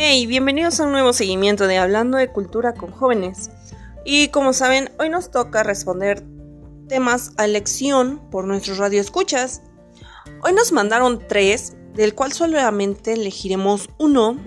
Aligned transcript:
Hey, 0.00 0.26
bienvenidos 0.26 0.78
a 0.78 0.84
un 0.84 0.92
nuevo 0.92 1.12
seguimiento 1.12 1.66
de 1.66 1.76
Hablando 1.76 2.18
de 2.18 2.28
Cultura 2.30 2.72
con 2.72 2.92
Jóvenes. 2.92 3.50
Y 4.04 4.28
como 4.28 4.52
saben, 4.52 4.92
hoy 5.00 5.08
nos 5.08 5.32
toca 5.32 5.64
responder 5.64 6.22
temas 6.86 7.32
a 7.36 7.44
elección 7.44 8.20
por 8.30 8.44
nuestros 8.44 8.78
radioescuchas. 8.78 9.60
Hoy 10.44 10.52
nos 10.52 10.70
mandaron 10.70 11.18
tres, 11.26 11.76
del 11.94 12.14
cual 12.14 12.32
solamente 12.32 13.14
elegiremos 13.14 13.90
uno. 13.98 14.38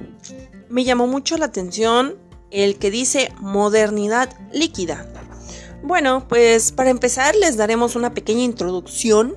Me 0.69 0.86
llamó 0.86 1.05
mucho 1.05 1.37
la 1.37 1.47
atención 1.47 2.18
el 2.49 2.77
que 2.77 2.89
dice 2.89 3.33
modernidad 3.41 4.29
líquida. 4.54 5.05
Bueno, 5.83 6.29
pues 6.29 6.71
para 6.71 6.91
empezar 6.91 7.36
les 7.36 7.57
daremos 7.57 7.97
una 7.97 8.13
pequeña 8.13 8.43
introducción 8.43 9.36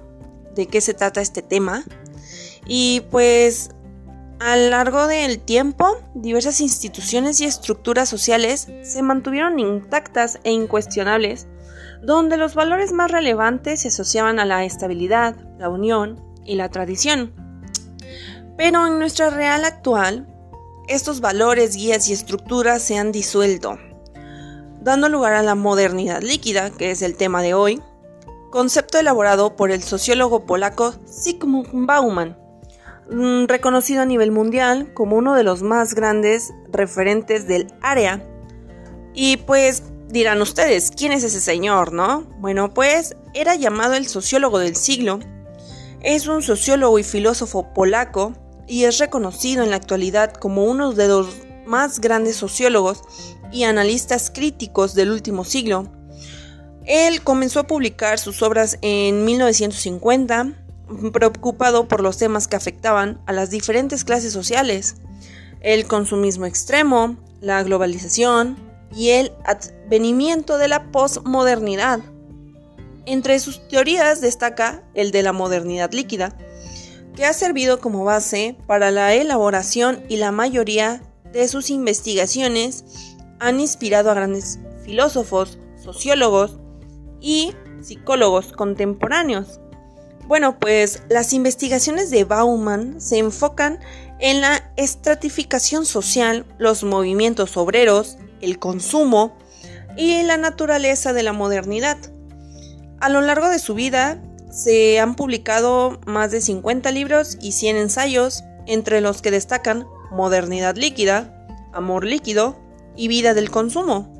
de 0.54 0.68
qué 0.68 0.80
se 0.80 0.94
trata 0.94 1.20
este 1.20 1.42
tema. 1.42 1.82
Y 2.68 3.00
pues 3.10 3.73
a 4.44 4.56
lo 4.56 4.68
largo 4.68 5.06
del 5.06 5.40
tiempo, 5.40 5.96
diversas 6.12 6.60
instituciones 6.60 7.40
y 7.40 7.46
estructuras 7.46 8.10
sociales 8.10 8.68
se 8.82 9.00
mantuvieron 9.00 9.58
intactas 9.58 10.38
e 10.44 10.52
incuestionables, 10.52 11.46
donde 12.02 12.36
los 12.36 12.54
valores 12.54 12.92
más 12.92 13.10
relevantes 13.10 13.80
se 13.80 13.88
asociaban 13.88 14.38
a 14.38 14.44
la 14.44 14.66
estabilidad, 14.66 15.34
la 15.58 15.70
unión 15.70 16.22
y 16.44 16.56
la 16.56 16.68
tradición. 16.68 17.32
Pero 18.58 18.86
en 18.86 18.98
nuestra 18.98 19.30
real 19.30 19.64
actual, 19.64 20.28
estos 20.88 21.22
valores, 21.22 21.74
guías 21.74 22.06
y 22.10 22.12
estructuras 22.12 22.82
se 22.82 22.98
han 22.98 23.12
disuelto, 23.12 23.78
dando 24.82 25.08
lugar 25.08 25.32
a 25.32 25.42
la 25.42 25.54
modernidad 25.54 26.20
líquida, 26.20 26.68
que 26.68 26.90
es 26.90 27.00
el 27.00 27.16
tema 27.16 27.40
de 27.40 27.54
hoy, 27.54 27.82
concepto 28.50 28.98
elaborado 28.98 29.56
por 29.56 29.70
el 29.70 29.82
sociólogo 29.82 30.44
polaco 30.44 30.92
Zygmunt 31.08 31.70
Bauman 31.72 32.43
reconocido 33.08 34.02
a 34.02 34.06
nivel 34.06 34.30
mundial 34.30 34.92
como 34.94 35.16
uno 35.16 35.34
de 35.34 35.44
los 35.44 35.62
más 35.62 35.94
grandes 35.94 36.52
referentes 36.70 37.46
del 37.46 37.72
área. 37.80 38.24
Y 39.14 39.36
pues 39.38 39.82
dirán 40.08 40.40
ustedes, 40.40 40.90
¿quién 40.90 41.12
es 41.12 41.24
ese 41.24 41.40
señor, 41.40 41.92
no? 41.92 42.22
Bueno, 42.38 42.72
pues 42.72 43.16
era 43.34 43.54
llamado 43.54 43.94
el 43.94 44.06
sociólogo 44.06 44.58
del 44.58 44.76
siglo. 44.76 45.20
Es 46.00 46.26
un 46.26 46.42
sociólogo 46.42 46.98
y 46.98 47.02
filósofo 47.02 47.72
polaco 47.72 48.34
y 48.66 48.84
es 48.84 48.98
reconocido 48.98 49.62
en 49.62 49.70
la 49.70 49.76
actualidad 49.76 50.32
como 50.32 50.64
uno 50.64 50.92
de 50.92 51.08
los 51.08 51.28
más 51.66 52.00
grandes 52.00 52.36
sociólogos 52.36 53.02
y 53.52 53.64
analistas 53.64 54.30
críticos 54.30 54.94
del 54.94 55.10
último 55.10 55.44
siglo. 55.44 55.90
Él 56.86 57.22
comenzó 57.22 57.60
a 57.60 57.66
publicar 57.66 58.18
sus 58.18 58.42
obras 58.42 58.78
en 58.82 59.24
1950 59.24 60.63
preocupado 61.12 61.88
por 61.88 62.00
los 62.00 62.18
temas 62.18 62.48
que 62.48 62.56
afectaban 62.56 63.20
a 63.26 63.32
las 63.32 63.50
diferentes 63.50 64.04
clases 64.04 64.32
sociales, 64.32 64.96
el 65.60 65.86
consumismo 65.86 66.46
extremo, 66.46 67.16
la 67.40 67.62
globalización 67.62 68.56
y 68.94 69.10
el 69.10 69.32
advenimiento 69.44 70.58
de 70.58 70.68
la 70.68 70.90
posmodernidad. 70.92 72.00
Entre 73.06 73.38
sus 73.38 73.66
teorías 73.68 74.20
destaca 74.20 74.82
el 74.94 75.10
de 75.10 75.22
la 75.22 75.32
modernidad 75.32 75.92
líquida, 75.92 76.36
que 77.14 77.24
ha 77.24 77.32
servido 77.32 77.80
como 77.80 78.04
base 78.04 78.56
para 78.66 78.90
la 78.90 79.14
elaboración 79.14 80.02
y 80.08 80.16
la 80.16 80.32
mayoría 80.32 81.02
de 81.32 81.48
sus 81.48 81.70
investigaciones 81.70 82.84
han 83.40 83.60
inspirado 83.60 84.10
a 84.10 84.14
grandes 84.14 84.58
filósofos, 84.84 85.58
sociólogos 85.82 86.58
y 87.20 87.52
psicólogos 87.82 88.52
contemporáneos. 88.52 89.60
Bueno, 90.26 90.58
pues 90.58 91.02
las 91.10 91.34
investigaciones 91.34 92.10
de 92.10 92.24
Bauman 92.24 92.98
se 93.00 93.18
enfocan 93.18 93.78
en 94.20 94.40
la 94.40 94.72
estratificación 94.76 95.84
social, 95.84 96.46
los 96.56 96.82
movimientos 96.82 97.58
obreros, 97.58 98.16
el 98.40 98.58
consumo 98.58 99.36
y 99.98 100.22
la 100.22 100.38
naturaleza 100.38 101.12
de 101.12 101.22
la 101.22 101.34
modernidad. 101.34 101.98
A 103.00 103.10
lo 103.10 103.20
largo 103.20 103.50
de 103.50 103.58
su 103.58 103.74
vida 103.74 104.22
se 104.50 104.98
han 104.98 105.14
publicado 105.14 106.00
más 106.06 106.30
de 106.30 106.40
50 106.40 106.90
libros 106.90 107.36
y 107.42 107.52
100 107.52 107.76
ensayos, 107.76 108.44
entre 108.66 109.02
los 109.02 109.20
que 109.20 109.30
destacan 109.30 109.86
Modernidad 110.10 110.76
líquida, 110.76 111.46
Amor 111.72 112.04
líquido 112.04 112.56
y 112.96 113.08
Vida 113.08 113.34
del 113.34 113.50
consumo. 113.50 114.10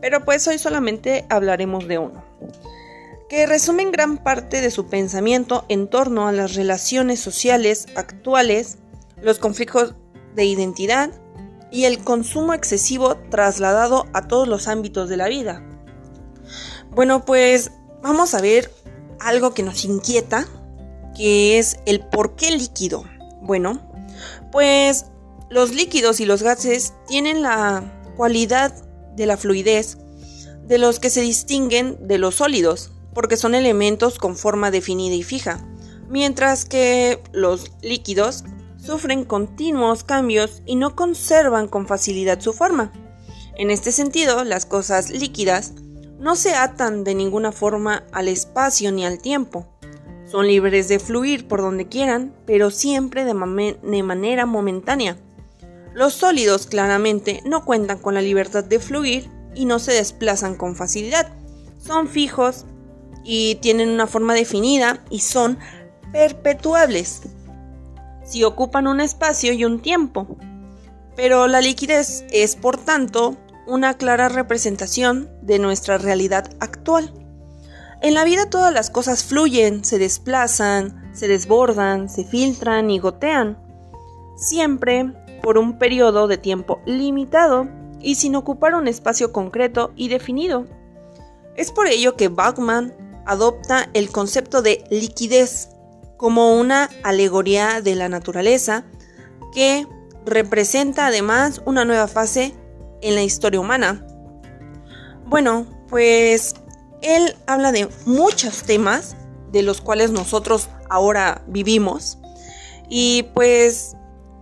Pero 0.00 0.24
pues 0.24 0.46
hoy 0.46 0.58
solamente 0.58 1.26
hablaremos 1.30 1.88
de 1.88 1.98
uno 1.98 2.22
que 3.28 3.46
resumen 3.46 3.92
gran 3.92 4.18
parte 4.18 4.60
de 4.60 4.70
su 4.70 4.86
pensamiento 4.86 5.64
en 5.68 5.88
torno 5.88 6.28
a 6.28 6.32
las 6.32 6.54
relaciones 6.54 7.20
sociales 7.20 7.86
actuales, 7.94 8.78
los 9.20 9.38
conflictos 9.38 9.94
de 10.34 10.46
identidad 10.46 11.10
y 11.70 11.84
el 11.84 11.98
consumo 11.98 12.54
excesivo 12.54 13.16
trasladado 13.30 14.06
a 14.14 14.26
todos 14.28 14.48
los 14.48 14.66
ámbitos 14.66 15.08
de 15.08 15.18
la 15.18 15.28
vida. 15.28 15.62
Bueno, 16.90 17.24
pues 17.24 17.70
vamos 18.02 18.34
a 18.34 18.40
ver 18.40 18.72
algo 19.20 19.52
que 19.52 19.62
nos 19.62 19.84
inquieta, 19.84 20.46
que 21.14 21.58
es 21.58 21.78
el 21.84 22.00
por 22.00 22.34
qué 22.34 22.50
líquido. 22.50 23.04
Bueno, 23.42 23.92
pues 24.50 25.06
los 25.50 25.74
líquidos 25.74 26.20
y 26.20 26.24
los 26.24 26.42
gases 26.42 26.94
tienen 27.06 27.42
la 27.42 27.82
cualidad 28.16 28.74
de 29.16 29.26
la 29.26 29.36
fluidez 29.36 29.98
de 30.66 30.78
los 30.78 30.98
que 31.00 31.10
se 31.10 31.20
distinguen 31.20 31.98
de 32.06 32.18
los 32.18 32.36
sólidos, 32.36 32.92
porque 33.18 33.36
son 33.36 33.56
elementos 33.56 34.16
con 34.16 34.36
forma 34.36 34.70
definida 34.70 35.16
y 35.16 35.24
fija, 35.24 35.58
mientras 36.08 36.64
que 36.64 37.20
los 37.32 37.72
líquidos 37.82 38.44
sufren 38.76 39.24
continuos 39.24 40.04
cambios 40.04 40.62
y 40.66 40.76
no 40.76 40.94
conservan 40.94 41.66
con 41.66 41.88
facilidad 41.88 42.40
su 42.40 42.52
forma. 42.52 42.92
En 43.56 43.72
este 43.72 43.90
sentido, 43.90 44.44
las 44.44 44.66
cosas 44.66 45.10
líquidas 45.10 45.72
no 46.20 46.36
se 46.36 46.54
atan 46.54 47.02
de 47.02 47.16
ninguna 47.16 47.50
forma 47.50 48.04
al 48.12 48.28
espacio 48.28 48.92
ni 48.92 49.04
al 49.04 49.18
tiempo. 49.18 49.66
Son 50.30 50.46
libres 50.46 50.86
de 50.86 51.00
fluir 51.00 51.48
por 51.48 51.60
donde 51.60 51.88
quieran, 51.88 52.32
pero 52.46 52.70
siempre 52.70 53.24
de, 53.24 53.34
de, 53.82 54.02
manera 54.04 54.46
momentánea. 54.46 55.16
Los 55.92 56.14
sólidos 56.14 56.68
claramente 56.68 57.42
no 57.44 57.64
cuentan 57.64 57.98
con 57.98 58.14
la 58.14 58.22
libertad 58.22 58.62
de 58.62 58.78
fluir 58.78 59.28
y 59.56 59.64
no 59.64 59.80
se 59.80 59.90
desplazan 59.90 60.54
con 60.54 60.76
facilidad. 60.76 61.32
Son 61.84 62.06
fijos 62.06 62.64
y 63.30 63.56
tienen 63.56 63.90
una 63.90 64.06
forma 64.06 64.32
definida 64.32 65.04
y 65.10 65.20
son 65.20 65.58
perpetuables 66.12 67.20
si 68.24 68.42
ocupan 68.42 68.86
un 68.86 69.02
espacio 69.02 69.52
y 69.52 69.66
un 69.66 69.82
tiempo. 69.82 70.26
Pero 71.14 71.46
la 71.46 71.60
liquidez 71.60 72.24
es, 72.30 72.56
por 72.56 72.78
tanto, 72.78 73.36
una 73.66 73.94
clara 73.94 74.30
representación 74.30 75.28
de 75.42 75.58
nuestra 75.58 75.98
realidad 75.98 76.50
actual. 76.58 77.12
En 78.00 78.14
la 78.14 78.24
vida 78.24 78.48
todas 78.48 78.72
las 78.72 78.88
cosas 78.88 79.24
fluyen, 79.24 79.84
se 79.84 79.98
desplazan, 79.98 81.10
se 81.12 81.28
desbordan, 81.28 82.08
se 82.08 82.24
filtran 82.24 82.90
y 82.90 82.98
gotean, 82.98 83.58
siempre 84.36 85.12
por 85.42 85.58
un 85.58 85.78
periodo 85.78 86.28
de 86.28 86.38
tiempo 86.38 86.80
limitado 86.86 87.68
y 88.00 88.14
sin 88.14 88.36
ocupar 88.36 88.74
un 88.74 88.88
espacio 88.88 89.32
concreto 89.32 89.92
y 89.96 90.08
definido. 90.08 90.64
Es 91.56 91.72
por 91.72 91.88
ello 91.88 92.16
que 92.16 92.28
Bachmann 92.28 93.07
adopta 93.28 93.90
el 93.92 94.10
concepto 94.10 94.62
de 94.62 94.84
liquidez 94.90 95.68
como 96.16 96.58
una 96.58 96.88
alegoría 97.04 97.82
de 97.82 97.94
la 97.94 98.08
naturaleza 98.08 98.86
que 99.52 99.86
representa 100.24 101.06
además 101.06 101.60
una 101.66 101.84
nueva 101.84 102.08
fase 102.08 102.54
en 103.02 103.14
la 103.14 103.22
historia 103.22 103.60
humana. 103.60 104.04
Bueno, 105.26 105.66
pues 105.88 106.54
él 107.02 107.36
habla 107.46 107.70
de 107.70 107.88
muchos 108.06 108.62
temas 108.62 109.14
de 109.52 109.62
los 109.62 109.82
cuales 109.82 110.10
nosotros 110.10 110.70
ahora 110.88 111.44
vivimos 111.46 112.18
y 112.88 113.24
pues 113.34 113.94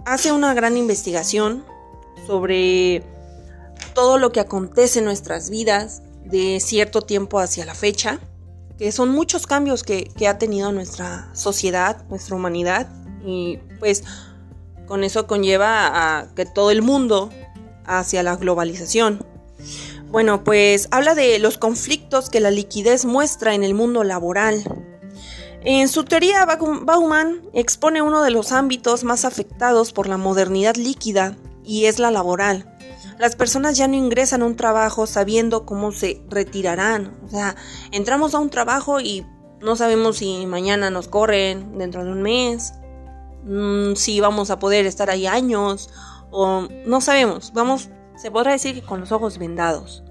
hace 0.05 0.31
una 0.31 0.55
gran 0.55 0.77
investigación 0.77 1.65
sobre 2.25 3.03
todo 3.95 4.17
lo 4.19 4.31
que 4.31 4.39
acontece 4.39 5.01
en 5.01 5.07
nuestras 5.07 5.51
vidas 5.51 6.03
de 6.25 6.61
cierto 6.61 7.03
tiempo 7.03 7.41
hacia 7.41 7.67
la 7.67 7.75
fecha 7.75 8.21
que 8.79 8.93
son 8.93 9.11
muchos 9.11 9.47
cambios 9.47 9.83
que, 9.83 10.13
ha 10.29 10.39
tenido 10.39 10.73
nuestra 10.73 11.29
sociedad, 11.35 12.05
nuestra 12.09 12.37
humanidad, 12.37 12.89
y 13.25 13.59
pues 13.79 14.05
con 14.87 15.03
eso 15.03 15.27
conlleva 15.27 16.19
a 16.19 16.35
que 16.35 16.47
todo 16.47 16.71
el 16.71 16.83
mundo 16.83 17.31
hacia 17.85 18.23
la 18.23 18.37
globalización. 18.37 19.25
Bueno, 20.11 20.45
pues 20.45 20.89
habla 20.91 21.15
de 21.15 21.39
los 21.39 21.59
conflictos 21.59 22.31
que 22.31 22.41
la 22.41 22.51
liquidez 22.51 23.05
muestra 23.05 23.55
en 23.55 23.65
el 23.65 23.75
mundo 23.75 24.05
laboral. 24.05 24.63
En 25.63 25.89
su 25.89 26.05
teoría, 26.05 26.47
Bauman 26.47 27.43
expone 27.53 28.03
uno 28.03 28.23
de 28.23 28.31
los 28.31 28.53
ámbitos 28.53 29.03
más 29.03 29.25
afectados 29.25 29.93
por 29.93 30.07
la 30.07 30.17
modernidad 30.17 30.77
líquida 30.77 31.37
y 31.65 31.87
es 31.87 31.99
la 31.99 32.13
laboral 32.13 32.76
las 33.19 33.37
personas 33.37 33.77
ya 33.77 33.89
no 33.89 33.95
ingresan 33.95 34.43
a 34.43 34.47
un 34.47 34.57
trabajo 34.57 35.07
sabiendo 35.07 35.65
cómo 35.65 35.93
se 35.93 36.23
retirarán. 36.29 37.19
O 37.25 37.29
sea, 37.29 37.57
entramos 37.93 38.35
a 38.35 38.39
un 38.39 38.51
trabajo 38.51 39.01
y 39.01 39.27
no 39.61 39.77
sabemos 39.77 40.19
si 40.19 40.47
mañana 40.47 40.91
nos 40.91 41.09
corren 41.09 41.79
dentro 41.79 42.05
de 42.05 42.13
un 42.13 42.23
mes, 42.23 42.75
mm, 43.45 43.95
si 43.95 44.21
vamos 44.21 44.51
a 44.51 44.59
poder 44.59 44.87
estar 44.87 45.11
ahí 45.11 45.27
años 45.27 45.91
o 46.31 46.69
no 46.85 47.01
sabemos, 47.01 47.53
vamos, 47.55 47.89
se 48.17 48.31
podrá 48.31 48.53
decir 48.53 48.75
que 48.75 48.83
con 48.83 49.01
los 49.01 49.13
ojos 49.13 49.39
vendados. 49.39 50.03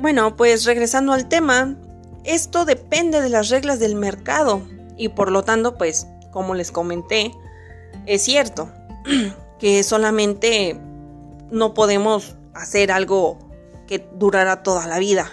Bueno, 0.00 0.36
pues 0.36 0.64
regresando 0.64 1.12
al 1.12 1.28
tema, 1.28 1.76
esto 2.24 2.64
depende 2.64 3.20
de 3.20 3.30
las 3.30 3.48
reglas 3.48 3.80
del 3.80 3.96
mercado 3.96 4.62
y 4.96 5.08
por 5.08 5.32
lo 5.32 5.42
tanto, 5.42 5.76
pues, 5.76 6.06
como 6.30 6.54
les 6.54 6.70
comenté, 6.70 7.32
es 8.06 8.22
cierto 8.22 8.70
que 9.58 9.82
solamente 9.82 10.80
no 11.50 11.74
podemos 11.74 12.36
hacer 12.54 12.92
algo 12.92 13.38
que 13.86 14.06
durará 14.14 14.62
toda 14.62 14.86
la 14.86 14.98
vida. 14.98 15.30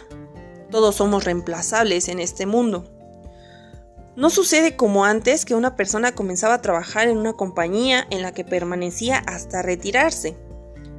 Todos 0.72 0.96
somos 0.96 1.24
reemplazables 1.24 2.08
en 2.08 2.20
este 2.20 2.46
mundo. 2.46 2.86
No 4.16 4.30
sucede 4.30 4.78
como 4.78 5.04
antes 5.04 5.44
que 5.44 5.56
una 5.56 5.76
persona 5.76 6.14
comenzaba 6.14 6.56
a 6.56 6.62
trabajar 6.62 7.10
en 7.10 7.18
una 7.18 7.34
compañía 7.34 8.08
en 8.10 8.22
la 8.22 8.34
que 8.34 8.46
permanecía 8.46 9.18
hasta 9.18 9.62
retirarse. 9.62 10.38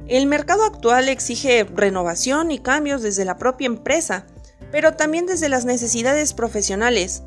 El 0.07 0.27
mercado 0.27 0.63
actual 0.63 1.09
exige 1.09 1.63
renovación 1.63 2.51
y 2.51 2.59
cambios 2.59 3.01
desde 3.01 3.25
la 3.25 3.37
propia 3.37 3.65
empresa, 3.65 4.27
pero 4.71 4.93
también 4.93 5.25
desde 5.25 5.49
las 5.49 5.65
necesidades 5.65 6.33
profesionales. 6.33 7.23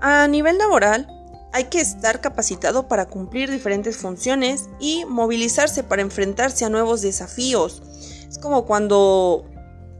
A 0.00 0.26
nivel 0.26 0.58
laboral, 0.58 1.06
hay 1.52 1.64
que 1.64 1.80
estar 1.80 2.20
capacitado 2.20 2.88
para 2.88 3.06
cumplir 3.06 3.50
diferentes 3.50 3.96
funciones 3.96 4.68
y 4.78 5.04
movilizarse 5.06 5.82
para 5.82 6.02
enfrentarse 6.02 6.64
a 6.64 6.70
nuevos 6.70 7.02
desafíos. 7.02 7.82
Es 8.28 8.38
como 8.38 8.66
cuando 8.66 9.44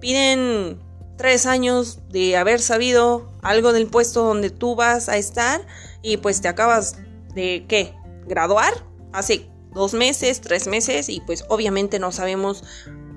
piden 0.00 0.80
tres 1.16 1.46
años 1.46 1.98
de 2.08 2.36
haber 2.36 2.60
sabido 2.60 3.30
algo 3.42 3.72
del 3.72 3.86
puesto 3.86 4.22
donde 4.22 4.50
tú 4.50 4.74
vas 4.74 5.08
a 5.08 5.16
estar 5.16 5.66
y 6.02 6.16
pues 6.16 6.40
te 6.40 6.48
acabas 6.48 6.96
de 7.34 7.66
qué 7.68 7.94
graduar 8.26 8.72
hace 9.12 9.50
dos 9.72 9.94
meses, 9.94 10.40
tres 10.40 10.66
meses 10.66 11.08
y 11.08 11.20
pues 11.20 11.44
obviamente 11.48 11.98
no 11.98 12.12
sabemos 12.12 12.64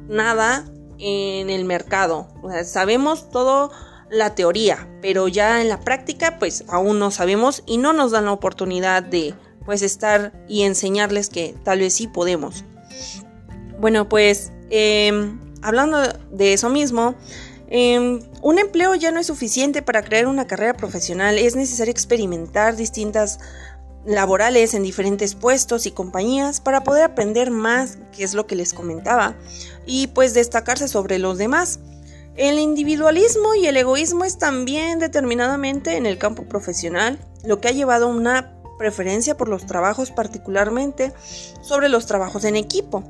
nada 0.08 0.66
en 1.00 1.50
el 1.50 1.66
mercado. 1.66 2.28
sabemos 2.66 3.30
todo 3.30 3.72
la 4.14 4.36
teoría, 4.36 4.88
pero 5.02 5.28
ya 5.28 5.62
en 5.62 5.70
la 5.70 5.80
práctica 5.80 6.38
pues 6.40 6.64
aún 6.68 7.00
no 7.00 7.12
sabemos 7.12 7.64
y 7.66 7.78
no 7.78 7.94
nos 7.94 8.12
dan 8.12 8.26
la 8.26 8.32
oportunidad 8.32 9.04
de 9.04 9.34
pues 9.66 9.82
estar 9.82 10.34
y 10.48 10.64
enseñarles 10.64 11.30
que 11.30 11.56
tal 11.64 11.80
vez 11.80 11.94
sí 11.94 12.08
podemos. 12.08 12.64
Bueno 13.80 14.08
pues 14.08 14.52
em, 14.70 15.40
hablando 15.62 16.00
de 16.32 16.54
eso 16.54 16.70
mismo, 16.70 17.16
Em, 17.76 18.22
un 18.44 18.60
empleo 18.60 18.94
ya 18.94 19.12
no 19.12 19.20
es 19.20 19.26
suficiente 19.26 19.82
para 19.82 20.04
crear 20.04 20.28
una 20.28 20.46
carrera 20.46 20.76
profesional, 20.76 21.40
es 21.40 21.56
necesario 21.56 21.90
experimentar 21.90 22.76
distintas 22.76 23.40
laborales 24.06 24.76
en 24.76 24.84
diferentes 24.84 25.34
puestos 25.34 25.88
y 25.88 25.92
compañías 25.92 26.62
para 26.62 26.84
poder 26.84 27.04
aprender 27.04 27.50
más, 27.50 27.98
que 28.16 28.24
es 28.24 28.36
lo 28.36 28.46
que 28.46 28.56
les 28.56 28.74
comentaba, 28.74 29.36
y 29.88 30.06
pues 30.06 30.36
destacarse 30.36 30.88
sobre 30.88 31.18
los 31.18 31.40
demás. 31.40 31.80
El 32.36 32.58
individualismo 32.58 33.54
y 33.54 33.68
el 33.68 33.78
egoísmo 33.78 34.26
es 34.26 34.40
también 34.40 34.98
determinadamente 34.98 35.98
en 35.98 36.08
el 36.08 36.18
campo 36.18 36.44
profesional, 36.46 37.20
lo 37.44 37.62
que 37.62 37.68
ha 37.68 37.72
llevado 37.72 38.08
a 38.08 38.10
una 38.10 38.58
preferencia 38.80 39.38
por 39.38 39.50
los 39.50 39.68
trabajos 39.68 40.10
particularmente 40.10 41.14
sobre 41.62 41.90
los 41.90 42.08
trabajos 42.08 42.44
en 42.46 42.56
equipo. 42.56 43.04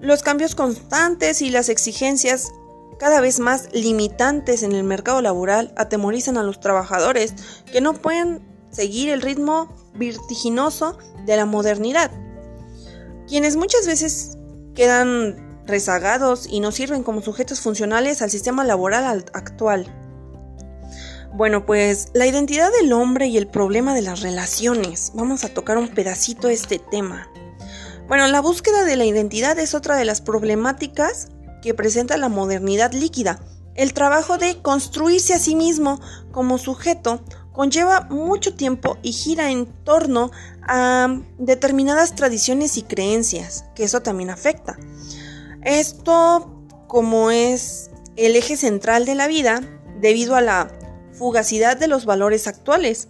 Los 0.00 0.22
cambios 0.22 0.54
constantes 0.54 1.42
y 1.42 1.50
las 1.50 1.68
exigencias 1.68 2.52
cada 3.00 3.20
vez 3.20 3.40
más 3.40 3.68
limitantes 3.72 4.62
en 4.62 4.72
el 4.72 4.84
mercado 4.84 5.20
laboral 5.20 5.72
atemorizan 5.76 6.36
a 6.36 6.44
los 6.44 6.60
trabajadores 6.60 7.34
que 7.72 7.80
no 7.80 7.94
pueden 7.94 8.40
seguir 8.70 9.08
el 9.08 9.22
ritmo 9.22 9.74
vertiginoso 9.94 10.98
de 11.26 11.36
la 11.36 11.46
modernidad, 11.46 12.10
quienes 13.26 13.56
muchas 13.56 13.86
veces 13.86 14.36
quedan 14.74 15.47
rezagados 15.68 16.48
y 16.50 16.58
no 16.58 16.72
sirven 16.72 17.04
como 17.04 17.22
sujetos 17.22 17.60
funcionales 17.60 18.22
al 18.22 18.30
sistema 18.30 18.64
laboral 18.64 19.24
actual. 19.32 19.86
Bueno, 21.34 21.66
pues 21.66 22.08
la 22.14 22.26
identidad 22.26 22.72
del 22.80 22.92
hombre 22.92 23.28
y 23.28 23.36
el 23.36 23.46
problema 23.46 23.94
de 23.94 24.02
las 24.02 24.22
relaciones. 24.22 25.12
Vamos 25.14 25.44
a 25.44 25.50
tocar 25.50 25.78
un 25.78 25.88
pedacito 25.88 26.48
este 26.48 26.80
tema. 26.80 27.30
Bueno, 28.08 28.26
la 28.26 28.40
búsqueda 28.40 28.84
de 28.84 28.96
la 28.96 29.04
identidad 29.04 29.58
es 29.58 29.74
otra 29.74 29.96
de 29.96 30.06
las 30.06 30.22
problemáticas 30.22 31.28
que 31.62 31.74
presenta 31.74 32.16
la 32.16 32.30
modernidad 32.30 32.92
líquida. 32.92 33.38
El 33.74 33.92
trabajo 33.92 34.38
de 34.38 34.60
construirse 34.62 35.34
a 35.34 35.38
sí 35.38 35.54
mismo 35.54 36.00
como 36.32 36.58
sujeto 36.58 37.22
conlleva 37.52 38.02
mucho 38.08 38.54
tiempo 38.54 38.96
y 39.02 39.12
gira 39.12 39.50
en 39.50 39.66
torno 39.84 40.30
a 40.62 41.20
determinadas 41.38 42.14
tradiciones 42.14 42.76
y 42.78 42.82
creencias, 42.82 43.64
que 43.74 43.84
eso 43.84 44.00
también 44.00 44.30
afecta. 44.30 44.78
Esto, 45.68 46.64
como 46.86 47.30
es 47.30 47.90
el 48.16 48.36
eje 48.36 48.56
central 48.56 49.04
de 49.04 49.14
la 49.14 49.26
vida, 49.26 49.60
debido 50.00 50.34
a 50.34 50.40
la 50.40 50.72
fugacidad 51.12 51.76
de 51.76 51.88
los 51.88 52.06
valores 52.06 52.46
actuales. 52.46 53.08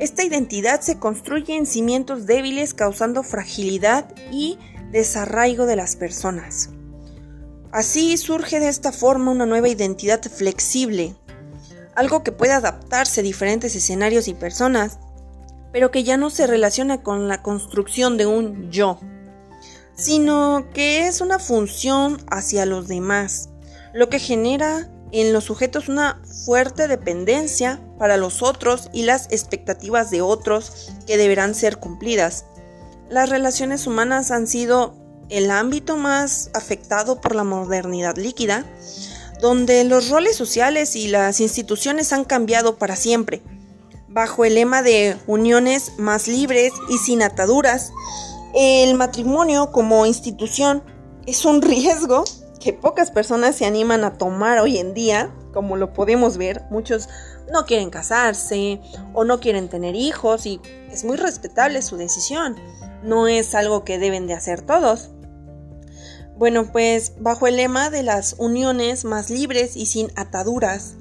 Esta 0.00 0.24
identidad 0.24 0.80
se 0.80 0.98
construye 0.98 1.54
en 1.54 1.64
cimientos 1.64 2.26
débiles 2.26 2.74
causando 2.74 3.22
fragilidad 3.22 4.12
y 4.32 4.58
desarraigo 4.90 5.64
de 5.66 5.76
las 5.76 5.94
personas. 5.94 6.70
Así 7.70 8.16
surge 8.16 8.58
de 8.58 8.66
esta 8.66 8.90
forma 8.90 9.30
una 9.30 9.46
nueva 9.46 9.68
identidad 9.68 10.20
flexible, 10.24 11.14
algo 11.94 12.24
que 12.24 12.32
puede 12.32 12.52
adaptarse 12.52 13.20
a 13.20 13.22
diferentes 13.22 13.76
escenarios 13.76 14.26
y 14.26 14.34
personas, 14.34 14.98
pero 15.72 15.92
que 15.92 16.02
ya 16.02 16.16
no 16.16 16.30
se 16.30 16.48
relaciona 16.48 17.04
con 17.04 17.28
la 17.28 17.44
construcción 17.44 18.16
de 18.16 18.26
un 18.26 18.72
yo, 18.72 18.98
sino 19.96 20.68
que 20.72 21.06
es 21.06 21.20
una 21.20 21.38
función 21.38 22.18
hacia 22.30 22.66
los 22.66 22.86
demás, 22.86 23.50
lo 23.92 24.08
que 24.08 24.18
genera 24.18 24.90
en 25.12 25.32
los 25.32 25.44
sujetos 25.44 25.88
una 25.88 26.20
fuerte 26.44 26.88
dependencia 26.88 27.80
para 27.98 28.16
los 28.16 28.42
otros 28.42 28.90
y 28.92 29.02
las 29.02 29.26
expectativas 29.30 30.10
de 30.10 30.20
otros 30.20 30.92
que 31.06 31.16
deberán 31.16 31.54
ser 31.54 31.78
cumplidas. 31.78 32.44
Las 33.08 33.30
relaciones 33.30 33.86
humanas 33.86 34.30
han 34.30 34.46
sido 34.46 34.94
el 35.28 35.50
ámbito 35.50 35.96
más 35.96 36.50
afectado 36.54 37.20
por 37.20 37.34
la 37.34 37.44
modernidad 37.44 38.16
líquida, 38.16 38.64
donde 39.40 39.84
los 39.84 40.08
roles 40.08 40.36
sociales 40.36 40.96
y 40.96 41.08
las 41.08 41.40
instituciones 41.40 42.12
han 42.12 42.24
cambiado 42.24 42.76
para 42.76 42.96
siempre, 42.96 43.42
bajo 44.08 44.44
el 44.44 44.54
lema 44.54 44.82
de 44.82 45.16
uniones 45.26 45.92
más 45.98 46.26
libres 46.26 46.72
y 46.88 46.98
sin 46.98 47.22
ataduras. 47.22 47.92
El 48.58 48.94
matrimonio 48.94 49.70
como 49.70 50.06
institución 50.06 50.82
es 51.26 51.44
un 51.44 51.60
riesgo 51.60 52.24
que 52.58 52.72
pocas 52.72 53.10
personas 53.10 53.56
se 53.56 53.66
animan 53.66 54.02
a 54.02 54.14
tomar 54.14 54.60
hoy 54.60 54.78
en 54.78 54.94
día, 54.94 55.30
como 55.52 55.76
lo 55.76 55.92
podemos 55.92 56.38
ver, 56.38 56.62
muchos 56.70 57.10
no 57.52 57.66
quieren 57.66 57.90
casarse 57.90 58.80
o 59.12 59.24
no 59.24 59.40
quieren 59.40 59.68
tener 59.68 59.94
hijos 59.94 60.46
y 60.46 60.62
es 60.90 61.04
muy 61.04 61.18
respetable 61.18 61.82
su 61.82 61.98
decisión, 61.98 62.56
no 63.02 63.28
es 63.28 63.54
algo 63.54 63.84
que 63.84 63.98
deben 63.98 64.26
de 64.26 64.32
hacer 64.32 64.62
todos. 64.62 65.10
Bueno, 66.38 66.72
pues 66.72 67.12
bajo 67.20 67.46
el 67.48 67.56
lema 67.56 67.90
de 67.90 68.04
las 68.04 68.36
uniones 68.38 69.04
más 69.04 69.28
libres 69.28 69.76
y 69.76 69.84
sin 69.84 70.10
ataduras, 70.16 70.94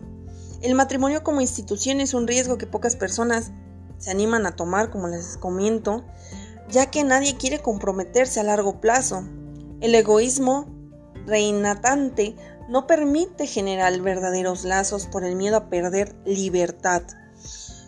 el 0.62 0.76
matrimonio 0.76 1.24
como 1.24 1.40
institución 1.40 2.02
es 2.02 2.14
un 2.14 2.28
riesgo 2.28 2.58
que 2.58 2.68
pocas 2.68 2.98
personas 2.98 3.52
se 3.98 4.12
animan 4.12 4.46
a 4.46 4.58
tomar, 4.58 4.90
como 4.90 5.08
les 5.08 5.38
comento, 5.38 6.04
ya 6.70 6.90
que 6.92 7.04
nadie 7.04 7.38
quiere 7.38 7.60
comprometerse 7.60 8.40
a 8.40 8.44
largo 8.44 8.80
plazo. 8.82 9.24
El 9.82 9.94
egoísmo 9.96 10.68
reinatante 11.26 12.36
no 12.70 12.88
permite 12.88 13.48
generar 13.48 14.00
verdaderos 14.02 14.64
lazos 14.64 15.06
por 15.06 15.24
el 15.24 15.36
miedo 15.36 15.58
a 15.58 15.70
perder 15.70 16.16
libertad. 16.26 17.04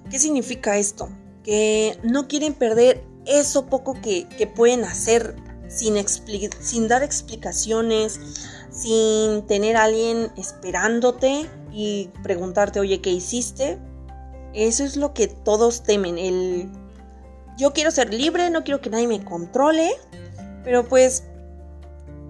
¿Qué 0.10 0.19
significa 0.19 0.77
esto? 0.77 1.10
Que 1.43 1.98
no 2.03 2.27
quieren 2.27 2.53
perder 2.53 3.03
eso 3.25 3.65
poco 3.65 3.96
que, 4.01 4.25
pueden 4.55 4.84
hacer 4.84 5.36
sin, 5.67 6.88
dar 6.88 7.03
explicaciones, 7.03 8.19
sin 8.72 9.46
tener 9.48 9.75
a 9.75 9.84
alguien 9.84 10.31
esperándote 10.38 11.50
y 11.74 12.10
preguntarte, 12.24 12.79
oye, 12.79 13.01
¿qué 13.01 13.12
hiciste? 13.12 13.79
Eso 14.53 14.84
es 14.86 14.96
lo 14.96 15.13
que 15.13 15.27
todos 15.27 15.84
temen, 15.84 16.17
el 16.17 16.72
yo 17.58 17.74
quiero 17.74 17.92
ser 17.92 18.14
libre, 18.14 18.50
no 18.50 18.64
quiero 18.64 18.82
que 18.82 18.90
nadie 18.90 19.08
me 19.08 19.24
controle, 19.24 19.92
pero 20.64 20.88
pues 20.88 21.24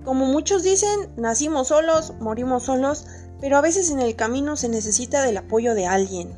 como 0.03 0.25
muchos 0.25 0.63
dicen, 0.63 1.11
nacimos 1.17 1.67
solos, 1.67 2.13
morimos 2.21 2.63
solos, 2.63 3.05
pero 3.41 3.57
a 3.57 3.61
veces 3.61 3.91
en 3.91 3.99
el 3.99 4.15
camino 4.15 4.55
se 4.55 4.69
necesita 4.69 5.21
del 5.21 5.37
apoyo 5.37 5.75
de 5.75 5.85
alguien. 5.85 6.33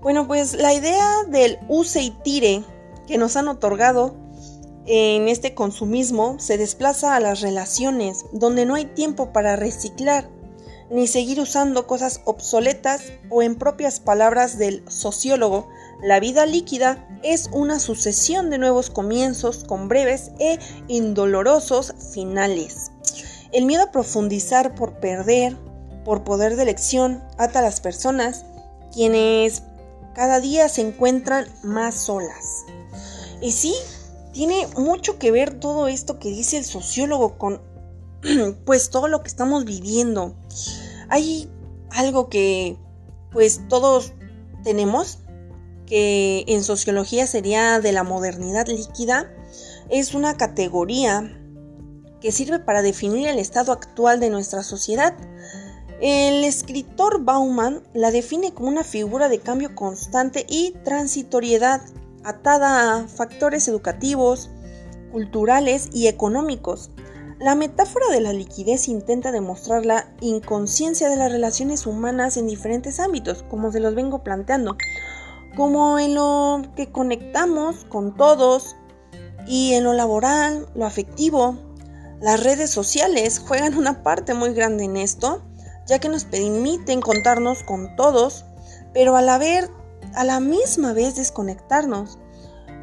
Bueno, 0.00 0.26
pues 0.26 0.54
la 0.54 0.74
idea 0.74 1.08
del 1.28 1.58
use 1.68 2.02
y 2.02 2.10
tire 2.10 2.64
que 3.06 3.18
nos 3.18 3.36
han 3.36 3.48
otorgado 3.48 4.16
en 4.86 5.28
este 5.28 5.54
consumismo 5.54 6.38
se 6.38 6.58
desplaza 6.58 7.14
a 7.14 7.20
las 7.20 7.40
relaciones, 7.40 8.26
donde 8.32 8.66
no 8.66 8.74
hay 8.74 8.84
tiempo 8.84 9.32
para 9.32 9.56
reciclar, 9.56 10.28
ni 10.90 11.06
seguir 11.06 11.40
usando 11.40 11.86
cosas 11.86 12.20
obsoletas 12.24 13.12
o 13.30 13.42
en 13.42 13.56
propias 13.56 14.00
palabras 14.00 14.58
del 14.58 14.84
sociólogo, 14.90 15.68
La 16.04 16.20
vida 16.20 16.44
líquida 16.44 17.08
es 17.22 17.48
una 17.50 17.78
sucesión 17.78 18.50
de 18.50 18.58
nuevos 18.58 18.90
comienzos 18.90 19.64
con 19.64 19.88
breves 19.88 20.32
e 20.38 20.58
indolorosos 20.86 21.94
finales. 22.12 22.90
El 23.52 23.64
miedo 23.64 23.84
a 23.84 23.90
profundizar 23.90 24.74
por 24.74 25.00
perder, 25.00 25.56
por 26.04 26.22
poder 26.22 26.56
de 26.56 26.62
elección, 26.64 27.24
ata 27.38 27.60
a 27.60 27.62
las 27.62 27.80
personas, 27.80 28.44
quienes 28.92 29.62
cada 30.12 30.40
día 30.40 30.68
se 30.68 30.82
encuentran 30.82 31.46
más 31.62 31.94
solas. 31.94 32.66
Y 33.40 33.52
sí, 33.52 33.74
tiene 34.32 34.66
mucho 34.76 35.18
que 35.18 35.30
ver 35.30 35.58
todo 35.58 35.88
esto 35.88 36.18
que 36.18 36.28
dice 36.28 36.58
el 36.58 36.66
sociólogo 36.66 37.38
con 37.38 37.62
pues 38.66 38.90
todo 38.90 39.08
lo 39.08 39.22
que 39.22 39.28
estamos 39.28 39.64
viviendo. 39.64 40.34
Hay 41.08 41.50
algo 41.92 42.28
que 42.28 42.76
pues 43.32 43.62
todos 43.70 44.12
tenemos 44.64 45.20
que 45.94 46.42
en 46.48 46.64
sociología 46.64 47.24
sería 47.24 47.78
de 47.78 47.92
la 47.92 48.02
modernidad 48.02 48.66
líquida. 48.66 49.32
Es 49.90 50.12
una 50.12 50.36
categoría 50.36 51.38
que 52.20 52.32
sirve 52.32 52.58
para 52.58 52.82
definir 52.82 53.28
el 53.28 53.38
estado 53.38 53.70
actual 53.70 54.18
de 54.18 54.28
nuestra 54.28 54.64
sociedad. 54.64 55.16
El 56.00 56.42
escritor 56.42 57.22
Bauman 57.22 57.84
la 57.92 58.10
define 58.10 58.52
como 58.52 58.70
una 58.70 58.82
figura 58.82 59.28
de 59.28 59.38
cambio 59.38 59.76
constante 59.76 60.44
y 60.48 60.72
transitoriedad 60.82 61.80
atada 62.24 62.96
a 62.96 63.06
factores 63.06 63.68
educativos, 63.68 64.50
culturales 65.12 65.90
y 65.92 66.08
económicos. 66.08 66.90
La 67.38 67.54
metáfora 67.54 68.06
de 68.10 68.20
la 68.20 68.32
liquidez 68.32 68.88
intenta 68.88 69.30
demostrar 69.30 69.86
la 69.86 70.12
inconsciencia 70.20 71.08
de 71.08 71.16
las 71.16 71.30
relaciones 71.30 71.86
humanas 71.86 72.36
en 72.36 72.48
diferentes 72.48 72.98
ámbitos, 72.98 73.44
como 73.44 73.70
se 73.70 73.80
los 73.80 73.94
vengo 73.94 74.24
planteando, 74.24 74.76
como 75.56 75.98
en 75.98 76.14
lo 76.14 76.62
que 76.76 76.90
conectamos 76.90 77.84
con 77.86 78.16
todos 78.16 78.76
y 79.46 79.74
en 79.74 79.84
lo 79.84 79.92
laboral, 79.92 80.66
lo 80.74 80.86
afectivo. 80.86 81.56
Las 82.20 82.42
redes 82.42 82.70
sociales 82.70 83.38
juegan 83.38 83.76
una 83.76 84.02
parte 84.02 84.34
muy 84.34 84.54
grande 84.54 84.84
en 84.84 84.96
esto, 84.96 85.42
ya 85.86 85.98
que 85.98 86.08
nos 86.08 86.24
permiten 86.24 87.00
contarnos 87.00 87.62
con 87.62 87.94
todos, 87.96 88.44
pero 88.92 89.16
al 89.16 89.28
haber 89.28 89.70
a 90.14 90.24
la 90.24 90.40
misma 90.40 90.92
vez 90.92 91.16
desconectarnos. 91.16 92.18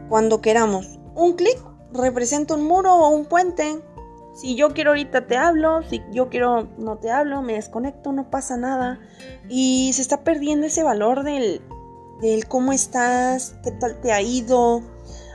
Cuando 0.09 0.41
queramos 0.41 0.99
un 1.15 1.33
clic 1.33 1.57
representa 1.93 2.55
un 2.55 2.63
muro 2.63 2.93
o 2.93 3.09
un 3.09 3.25
puente. 3.25 3.81
Si 4.33 4.55
yo 4.55 4.73
quiero 4.73 4.91
ahorita 4.91 5.27
te 5.27 5.35
hablo, 5.35 5.81
si 5.83 6.01
yo 6.11 6.29
quiero 6.29 6.69
no 6.77 6.97
te 6.97 7.11
hablo, 7.11 7.41
me 7.41 7.53
desconecto, 7.53 8.11
no 8.11 8.29
pasa 8.29 8.55
nada. 8.57 8.99
Y 9.49 9.91
se 9.93 10.01
está 10.01 10.23
perdiendo 10.23 10.67
ese 10.67 10.83
valor 10.83 11.23
del, 11.23 11.61
del 12.21 12.47
cómo 12.47 12.71
estás, 12.71 13.55
qué 13.63 13.71
tal 13.71 13.99
te 13.99 14.11
ha 14.11 14.21
ido. 14.21 14.81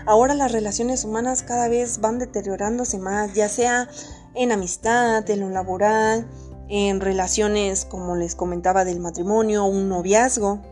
Ahora 0.07 0.35
las 0.35 0.53
relaciones 0.53 1.05
humanas 1.05 1.43
cada 1.43 1.69
vez 1.69 2.01
van 2.01 2.19
deteriorándose 2.19 2.99
más, 2.99 3.35
ya 3.35 3.49
sea 3.49 3.89
en 4.35 4.53
amistad, 4.53 5.29
en 5.29 5.41
lo 5.41 5.51
laboral, 5.51 6.29
en 6.69 7.01
relaciones 7.01 7.85
como 7.85 8.17
les 8.17 8.35
comentaba 8.35 8.85
del 8.85 9.01
matrimonio, 9.01 9.65
un 9.65 9.89
noviazgo. 9.89 10.63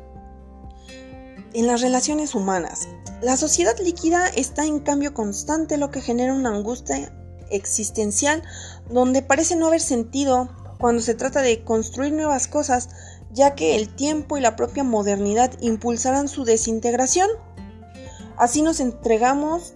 En 1.52 1.66
las 1.66 1.80
relaciones 1.80 2.34
humanas, 2.34 2.88
la 3.20 3.36
sociedad 3.36 3.76
líquida 3.78 4.28
está 4.28 4.64
en 4.64 4.80
cambio 4.80 5.14
constante, 5.14 5.78
lo 5.78 5.90
que 5.90 6.00
genera 6.00 6.34
una 6.34 6.50
angustia 6.50 7.12
existencial 7.50 8.42
donde 8.90 9.22
parece 9.22 9.56
no 9.56 9.68
haber 9.68 9.80
sentido 9.80 10.48
cuando 10.78 11.00
se 11.00 11.14
trata 11.14 11.42
de 11.42 11.64
construir 11.64 12.12
nuevas 12.12 12.48
cosas, 12.48 12.90
ya 13.34 13.54
que 13.54 13.74
el 13.74 13.94
tiempo 13.94 14.38
y 14.38 14.40
la 14.40 14.56
propia 14.56 14.84
modernidad 14.84 15.52
impulsarán 15.60 16.28
su 16.28 16.44
desintegración. 16.44 17.28
Así 18.36 18.62
nos 18.62 18.80
entregamos 18.80 19.74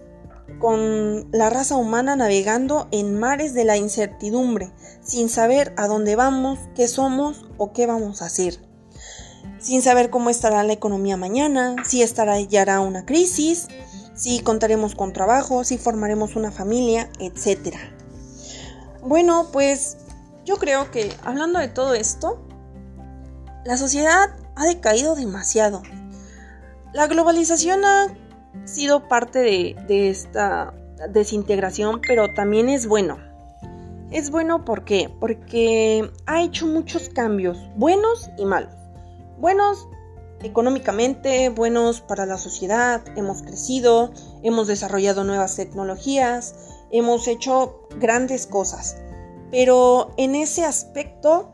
con 0.59 1.29
la 1.31 1.49
raza 1.49 1.75
humana 1.75 2.15
navegando 2.15 2.87
en 2.91 3.19
mares 3.19 3.53
de 3.53 3.65
la 3.65 3.77
incertidumbre, 3.77 4.71
sin 5.01 5.29
saber 5.29 5.73
a 5.77 5.87
dónde 5.87 6.15
vamos, 6.15 6.57
qué 6.75 6.87
somos 6.87 7.45
o 7.57 7.71
qué 7.71 7.85
vamos 7.85 8.21
a 8.21 8.25
hacer. 8.25 8.57
Sin 9.59 9.81
saber 9.81 10.09
cómo 10.09 10.29
estará 10.29 10.63
la 10.63 10.73
economía 10.73 11.17
mañana, 11.17 11.75
si 11.85 12.01
estará 12.01 12.79
una 12.79 13.05
crisis, 13.05 13.67
si 14.15 14.39
contaremos 14.39 14.95
con 14.95 15.13
trabajo, 15.13 15.63
si 15.63 15.77
formaremos 15.77 16.35
una 16.35 16.51
familia, 16.51 17.09
etc. 17.19 17.75
Bueno, 19.01 19.47
pues 19.51 19.97
yo 20.45 20.57
creo 20.57 20.91
que 20.91 21.13
hablando 21.23 21.59
de 21.59 21.67
todo 21.67 21.93
esto, 21.93 22.48
la 23.65 23.77
sociedad 23.77 24.29
ha 24.55 24.65
decaído 24.65 25.15
demasiado. 25.15 25.81
La 26.93 27.07
globalización 27.07 27.85
ha 27.85 28.07
sido 28.65 29.07
parte 29.07 29.39
de, 29.39 30.09
esta 30.09 30.73
desintegración, 31.11 32.01
pero 32.05 32.33
también 32.33 32.69
es 32.69 32.87
bueno. 32.87 33.17
Es 34.11 34.31
bueno 34.31 34.65
porque 34.65 36.11
ha 36.25 36.41
hecho 36.41 36.65
muchos 36.65 37.09
cambios, 37.09 37.59
buenos 37.75 38.29
y 38.37 38.45
malos. 38.45 38.73
Buenos 39.37 39.87
económicamente, 40.41 41.49
buenos 41.49 42.01
para 42.01 42.25
la 42.25 42.37
sociedad, 42.37 43.01
hemos 43.17 43.41
crecido, 43.41 44.11
hemos 44.41 44.67
desarrollado 44.67 45.23
nuevas 45.23 45.55
tecnologías, 45.55 46.55
hemos 46.91 47.27
hecho 47.27 47.87
grandes 47.97 48.47
cosas. 48.47 48.97
Pero 49.51 50.13
en 50.17 50.35
ese 50.35 50.63
aspecto 50.63 51.51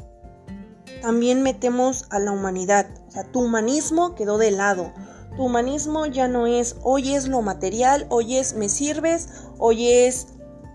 también 1.05 1.43
metemos 1.43 2.07
a 2.09 2.17
la 2.17 2.31
humanidad. 2.31 2.88
O 3.07 3.12
sea, 3.12 3.25
tu 3.25 3.43
humanismo 3.43 4.15
quedó 4.15 4.39
de 4.39 4.50
lado. 4.50 4.91
Tu 5.35 5.43
humanismo 5.43 6.07
ya 6.07 6.27
no 6.27 6.47
es 6.47 6.77
hoy 6.81 7.13
es 7.13 7.27
lo 7.27 7.43
material, 7.43 8.07
hoy 8.09 8.38
es 8.38 8.55
me 8.55 8.69
sirves, 8.69 9.29
hoy 9.59 9.88
es 9.88 10.29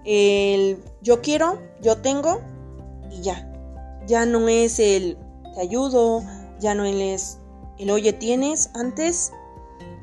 el 0.04 0.84
yo 1.02 1.20
quiero, 1.20 1.58
yo 1.82 1.96
tengo 1.96 2.40
y 3.10 3.22
ya. 3.22 3.52
Ya 4.06 4.24
no 4.24 4.48
es 4.48 4.78
el 4.78 5.18
te 5.52 5.62
ayudo, 5.62 6.22
ya 6.60 6.76
no 6.76 6.84
es 6.84 7.38
el 7.80 7.90
oye 7.90 8.12
tienes. 8.12 8.70
Antes 8.74 9.32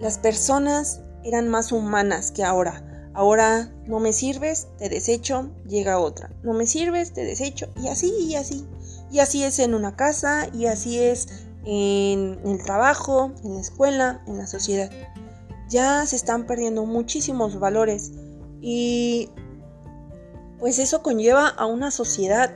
las 0.01 0.17
personas 0.17 1.03
eran 1.23 1.47
más 1.47 1.71
humanas 1.71 2.31
que 2.31 2.43
ahora. 2.43 2.83
Ahora 3.13 3.71
no 3.85 4.01
me 4.01 4.11
sirves, 4.11 4.67
te 4.77 4.89
desecho, 4.89 5.49
llega 5.65 5.99
otra. 5.99 6.29
No 6.43 6.51
me 6.51 6.67
sirves, 6.67 7.13
te 7.13 7.23
desecho 7.23 7.69
y 7.81 7.87
así 7.87 8.13
y 8.19 8.35
así. 8.35 8.67
Y 9.11 9.19
así 9.19 9.43
es 9.43 9.59
en 9.59 9.73
una 9.73 9.95
casa 9.95 10.47
y 10.53 10.65
así 10.65 10.99
es 10.99 11.27
en 11.65 12.39
el 12.45 12.63
trabajo, 12.63 13.31
en 13.43 13.55
la 13.55 13.61
escuela, 13.61 14.21
en 14.27 14.37
la 14.37 14.47
sociedad. 14.47 14.89
Ya 15.69 16.05
se 16.05 16.15
están 16.15 16.45
perdiendo 16.45 16.85
muchísimos 16.85 17.59
valores 17.59 18.11
y 18.61 19.29
pues 20.59 20.79
eso 20.79 21.03
conlleva 21.03 21.47
a 21.47 21.65
una 21.65 21.91
sociedad 21.91 22.51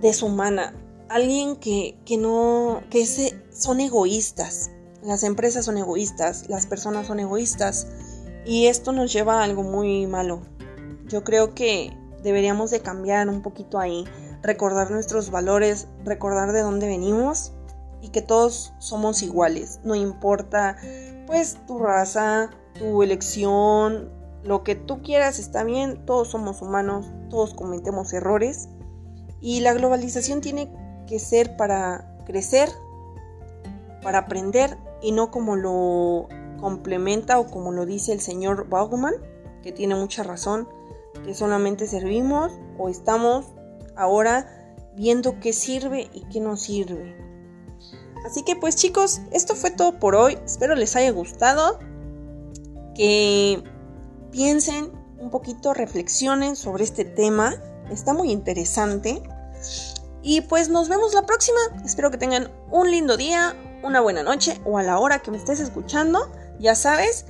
deshumana. 0.00 0.74
Alguien 1.08 1.56
que, 1.56 1.96
no, 2.18 2.82
que 2.90 3.06
son 3.52 3.80
egoístas. 3.80 4.70
Las 5.02 5.24
empresas 5.24 5.64
son 5.64 5.78
egoístas, 5.78 6.48
las 6.48 6.66
personas 6.66 7.06
son 7.06 7.20
egoístas 7.20 7.86
y 8.44 8.66
esto 8.66 8.92
nos 8.92 9.12
lleva 9.12 9.40
a 9.40 9.44
algo 9.44 9.62
muy 9.62 10.06
malo. 10.06 10.42
Yo 11.06 11.24
creo 11.24 11.54
que 11.54 11.96
deberíamos 12.22 12.70
de 12.70 12.80
cambiar 12.80 13.28
un 13.28 13.42
poquito 13.42 13.78
ahí 13.78 14.04
recordar 14.42 14.90
nuestros 14.90 15.30
valores, 15.30 15.88
recordar 16.04 16.52
de 16.52 16.62
dónde 16.62 16.86
venimos 16.86 17.52
y 18.00 18.08
que 18.08 18.22
todos 18.22 18.72
somos 18.78 19.22
iguales, 19.22 19.80
no 19.84 19.94
importa 19.94 20.76
pues 21.26 21.58
tu 21.66 21.78
raza, 21.78 22.50
tu 22.74 23.02
elección, 23.02 24.10
lo 24.42 24.64
que 24.64 24.74
tú 24.74 25.02
quieras 25.02 25.38
está 25.38 25.64
bien, 25.64 26.04
todos 26.06 26.28
somos 26.28 26.62
humanos, 26.62 27.06
todos 27.28 27.54
cometemos 27.54 28.12
errores. 28.12 28.68
Y 29.40 29.60
la 29.60 29.72
globalización 29.72 30.40
tiene 30.40 30.72
que 31.06 31.18
ser 31.18 31.56
para 31.56 32.16
crecer, 32.26 32.68
para 34.02 34.18
aprender 34.18 34.76
y 35.02 35.12
no 35.12 35.30
como 35.30 35.56
lo 35.56 36.28
complementa 36.60 37.38
o 37.38 37.46
como 37.46 37.72
lo 37.72 37.86
dice 37.86 38.12
el 38.12 38.20
señor 38.20 38.68
Bauman, 38.68 39.14
que 39.62 39.72
tiene 39.72 39.94
mucha 39.94 40.22
razón, 40.22 40.68
que 41.24 41.34
solamente 41.34 41.86
servimos 41.86 42.52
o 42.78 42.88
estamos 42.88 43.46
ahora 44.00 44.46
viendo 44.94 45.40
qué 45.40 45.52
sirve 45.52 46.10
y 46.12 46.24
qué 46.30 46.40
no 46.40 46.56
sirve. 46.56 47.16
Así 48.24 48.42
que 48.42 48.56
pues 48.56 48.76
chicos, 48.76 49.20
esto 49.32 49.54
fue 49.54 49.70
todo 49.70 49.98
por 49.98 50.14
hoy. 50.14 50.38
Espero 50.44 50.74
les 50.74 50.96
haya 50.96 51.10
gustado. 51.10 51.78
Que 52.94 53.62
piensen 54.30 54.92
un 55.18 55.30
poquito, 55.30 55.72
reflexionen 55.74 56.56
sobre 56.56 56.84
este 56.84 57.04
tema. 57.04 57.54
Está 57.90 58.12
muy 58.12 58.30
interesante. 58.30 59.22
Y 60.22 60.42
pues 60.42 60.68
nos 60.68 60.88
vemos 60.88 61.14
la 61.14 61.24
próxima. 61.24 61.58
Espero 61.84 62.10
que 62.10 62.18
tengan 62.18 62.50
un 62.70 62.90
lindo 62.90 63.16
día, 63.16 63.56
una 63.82 64.00
buena 64.00 64.22
noche 64.22 64.60
o 64.64 64.78
a 64.78 64.82
la 64.82 64.98
hora 64.98 65.20
que 65.20 65.30
me 65.30 65.38
estés 65.38 65.60
escuchando. 65.60 66.30
Ya 66.58 66.74
sabes, 66.74 67.24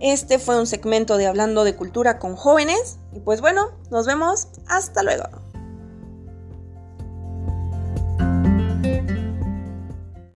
este 0.00 0.40
fue 0.40 0.58
un 0.58 0.66
segmento 0.66 1.16
de 1.16 1.26
Hablando 1.28 1.62
de 1.62 1.76
Cultura 1.76 2.18
con 2.18 2.34
jóvenes. 2.34 2.98
Y 3.12 3.20
pues 3.20 3.40
bueno, 3.40 3.70
nos 3.90 4.06
vemos. 4.06 4.48
Hasta 4.66 5.04
luego. 5.04 5.41